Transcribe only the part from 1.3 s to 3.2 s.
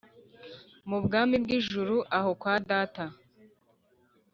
bw` ijuru aho kwa data